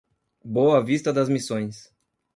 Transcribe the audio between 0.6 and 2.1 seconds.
Vista das Missões